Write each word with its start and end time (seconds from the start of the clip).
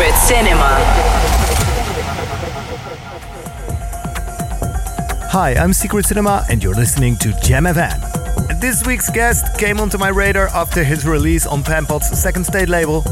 Secret 0.00 0.16
Cinema. 0.16 0.78
Hi, 5.28 5.54
I'm 5.58 5.74
Secret 5.74 6.06
Cinema, 6.06 6.46
and 6.48 6.64
you're 6.64 6.74
listening 6.74 7.16
to 7.16 7.38
Gem 7.42 7.64
FM. 7.64 8.60
This 8.62 8.86
week's 8.86 9.10
guest 9.10 9.58
came 9.58 9.78
onto 9.78 9.98
my 9.98 10.08
radar 10.08 10.48
after 10.54 10.82
his 10.82 11.06
release 11.06 11.46
on 11.46 11.62
Pan-Pot's 11.62 12.18
second 12.18 12.44
state 12.44 12.70
label, 12.70 13.02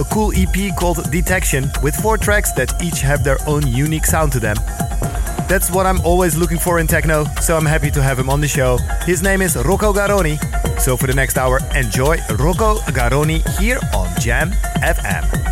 a 0.00 0.04
cool 0.10 0.32
EP 0.34 0.74
called 0.76 1.08
Detection, 1.12 1.70
with 1.84 1.94
four 1.94 2.18
tracks 2.18 2.50
that 2.54 2.82
each 2.82 3.00
have 3.00 3.22
their 3.22 3.38
own 3.46 3.64
unique 3.68 4.04
sound 4.04 4.32
to 4.32 4.40
them. 4.40 4.56
That's 5.46 5.70
what 5.70 5.86
I'm 5.86 6.00
always 6.00 6.36
looking 6.36 6.58
for 6.58 6.80
in 6.80 6.88
techno, 6.88 7.26
so 7.40 7.56
I'm 7.56 7.64
happy 7.64 7.92
to 7.92 8.02
have 8.02 8.18
him 8.18 8.28
on 8.28 8.40
the 8.40 8.48
show. 8.48 8.78
His 9.06 9.22
name 9.22 9.40
is 9.40 9.54
Rocco 9.54 9.92
Caroni. 9.92 10.36
So 10.80 10.96
for 10.96 11.06
the 11.06 11.14
next 11.14 11.38
hour, 11.38 11.60
enjoy 11.76 12.16
Rocco 12.40 12.78
Caroni 12.90 13.38
here 13.56 13.78
on 13.94 14.08
Gem 14.18 14.50
FM. 14.82 15.43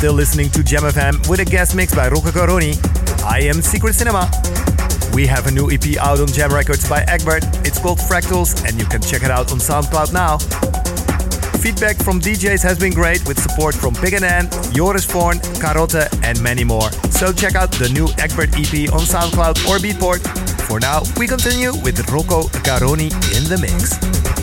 Still 0.00 0.14
listening 0.14 0.48
to 0.52 0.62
Gem 0.62 0.80
FM 0.80 1.28
with 1.28 1.40
a 1.40 1.44
guest 1.44 1.76
mix 1.76 1.94
by 1.94 2.08
Rocco 2.08 2.30
Caroni. 2.30 2.72
I 3.22 3.40
am 3.40 3.60
Secret 3.60 3.94
Cinema. 3.94 4.30
We 5.12 5.26
have 5.26 5.46
a 5.46 5.50
new 5.50 5.70
EP 5.70 5.98
out 5.98 6.20
on 6.20 6.28
Gem 6.28 6.54
Records 6.54 6.88
by 6.88 7.02
Egbert. 7.02 7.44
It's 7.66 7.78
called 7.78 7.98
Fractals 7.98 8.66
and 8.66 8.80
you 8.80 8.86
can 8.86 9.02
check 9.02 9.24
it 9.24 9.30
out 9.30 9.52
on 9.52 9.58
SoundCloud 9.58 10.14
now. 10.14 10.38
Feedback 11.58 11.98
from 11.98 12.18
DJs 12.18 12.62
has 12.62 12.78
been 12.78 12.94
great 12.94 13.28
with 13.28 13.38
support 13.38 13.74
from 13.74 13.92
Big 14.00 14.14
N, 14.14 14.48
Joris 14.72 15.04
Voorn, 15.04 15.38
Carotte, 15.60 16.08
and 16.24 16.42
many 16.42 16.64
more. 16.64 16.90
So 17.10 17.30
check 17.30 17.54
out 17.54 17.70
the 17.70 17.90
new 17.90 18.08
Egbert 18.16 18.54
EP 18.54 18.90
on 18.94 19.04
SoundCloud 19.04 19.68
or 19.68 19.76
Beatport. 19.76 20.26
For 20.62 20.80
now, 20.80 21.02
we 21.18 21.26
continue 21.26 21.74
with 21.82 22.08
Rocco 22.10 22.44
Caroni 22.64 23.12
in 23.36 23.44
the 23.50 23.58
mix. 23.60 24.39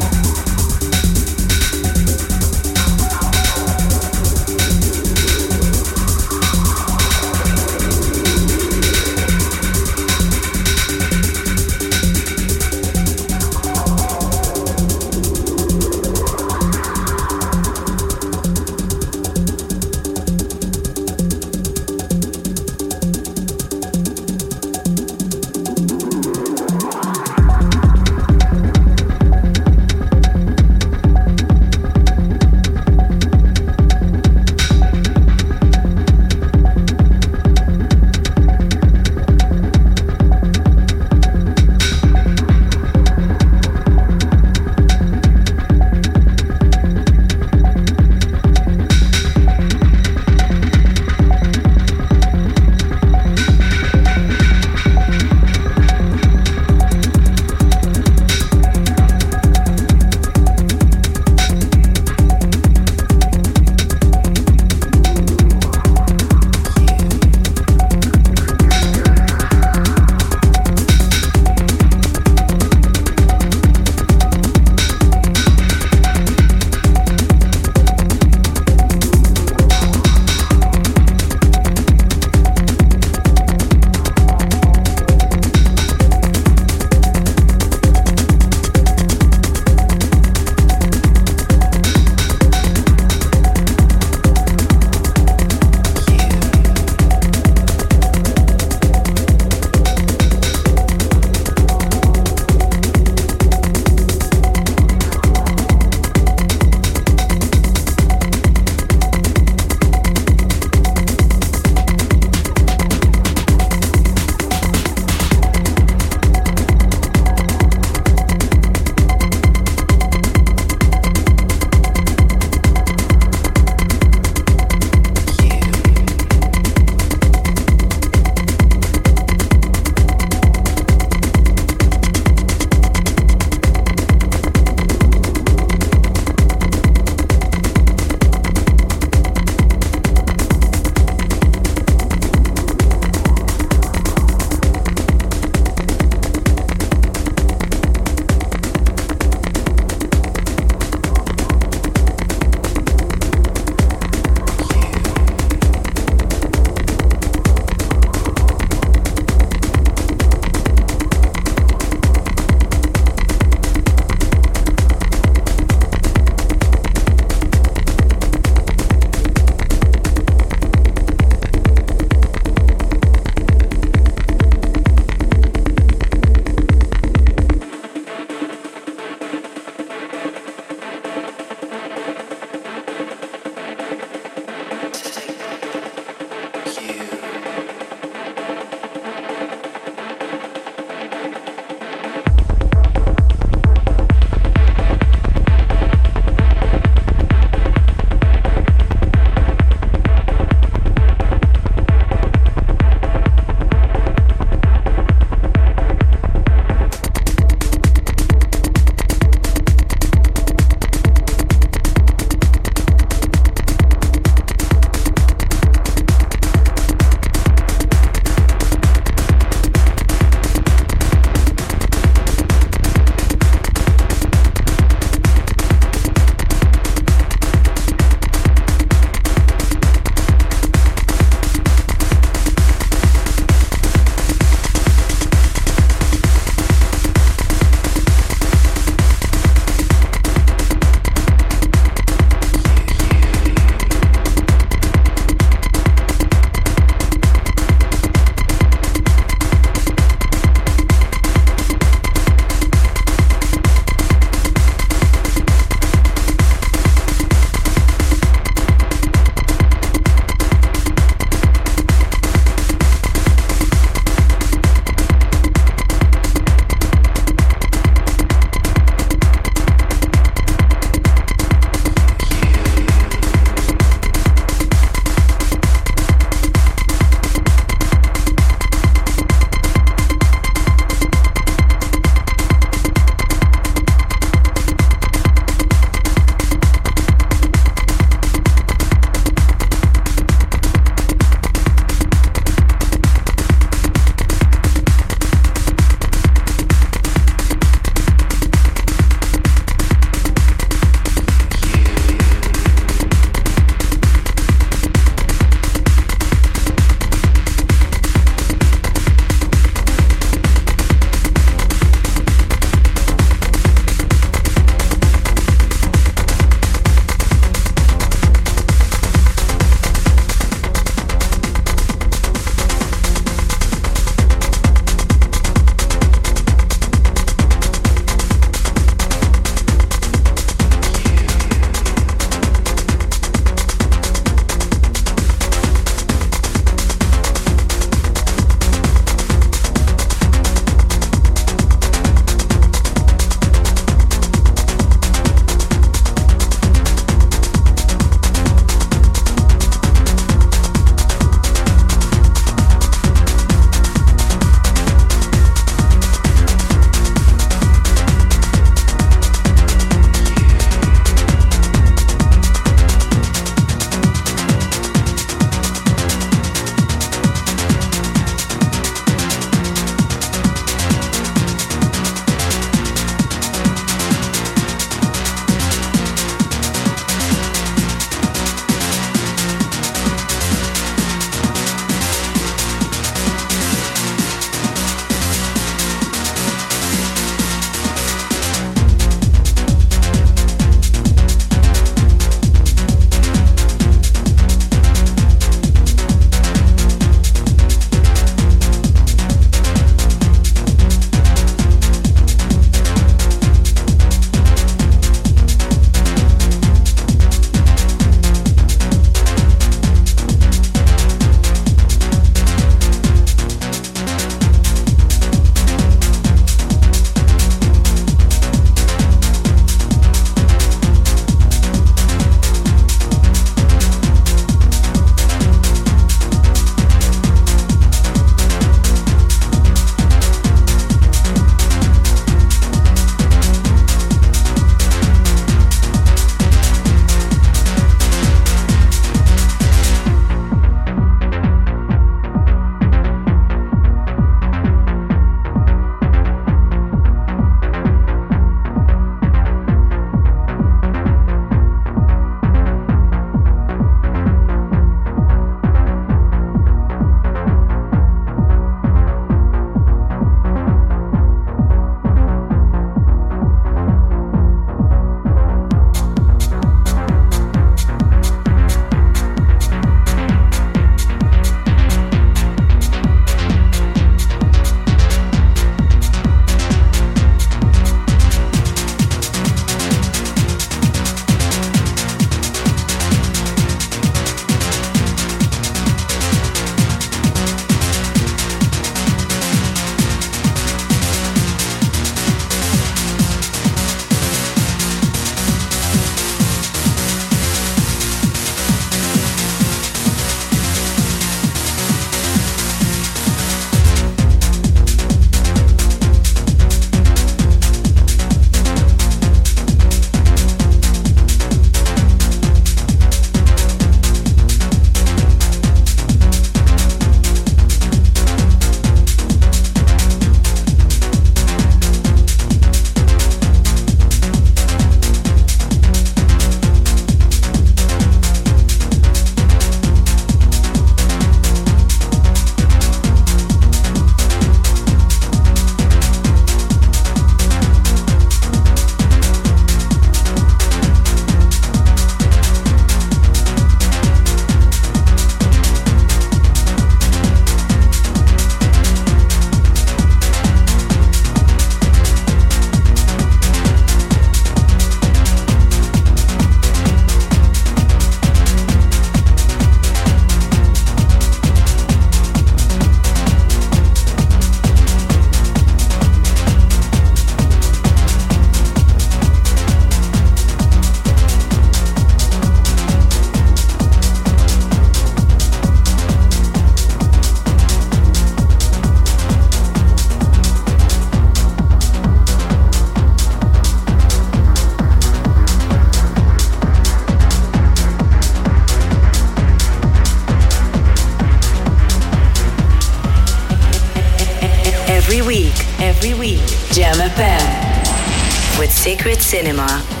Every 596.03 596.17
week, 596.17 596.47
Gem 596.71 596.95
FM 596.95 598.57
with 598.57 598.71
Secret 598.71 599.21
Cinema. 599.21 600.00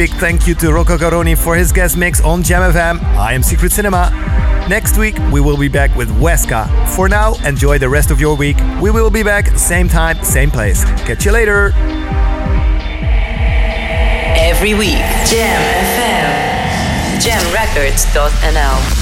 Big 0.00 0.08
thank 0.12 0.46
you 0.46 0.54
to 0.54 0.72
Rocco 0.72 0.96
Caroni 0.96 1.36
for 1.36 1.54
his 1.54 1.72
guest 1.72 1.94
mix 1.94 2.22
on 2.22 2.42
Gem 2.42 2.62
FM. 2.62 3.02
I 3.16 3.34
am 3.34 3.42
Secret 3.42 3.70
Cinema. 3.70 4.08
Next 4.66 4.96
week, 4.96 5.14
we 5.30 5.42
will 5.42 5.58
be 5.58 5.68
back 5.68 5.94
with 5.94 6.08
Weska. 6.18 6.88
For 6.96 7.06
now, 7.06 7.34
enjoy 7.44 7.76
the 7.76 7.90
rest 7.90 8.10
of 8.10 8.18
your 8.18 8.34
week. 8.34 8.56
We 8.80 8.90
will 8.90 9.10
be 9.10 9.22
back 9.22 9.48
same 9.58 9.88
time, 9.88 10.24
same 10.24 10.50
place. 10.50 10.84
Catch 11.04 11.26
you 11.26 11.32
later. 11.32 11.74
Every 14.40 14.72
week, 14.72 15.04
Gem 15.26 15.60
FM. 15.98 17.20
Gemrecords.nl 17.20 18.99